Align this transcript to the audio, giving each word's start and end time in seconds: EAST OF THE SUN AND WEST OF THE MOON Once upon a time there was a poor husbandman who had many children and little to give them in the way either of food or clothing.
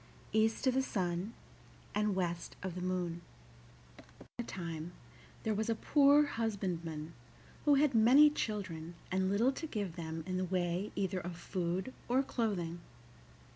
EAST 0.33 0.65
OF 0.65 0.73
THE 0.73 0.81
SUN 0.81 1.33
AND 1.93 2.15
WEST 2.15 2.55
OF 2.63 2.73
THE 2.73 2.81
MOON 2.81 3.21
Once 3.99 4.09
upon 4.23 4.27
a 4.39 4.43
time 4.43 4.93
there 5.43 5.53
was 5.53 5.69
a 5.69 5.75
poor 5.75 6.25
husbandman 6.25 7.13
who 7.65 7.75
had 7.75 7.93
many 7.93 8.31
children 8.31 8.95
and 9.11 9.29
little 9.29 9.51
to 9.51 9.67
give 9.67 9.95
them 9.97 10.23
in 10.25 10.37
the 10.37 10.45
way 10.45 10.91
either 10.95 11.19
of 11.19 11.35
food 11.37 11.93
or 12.09 12.23
clothing. 12.23 12.79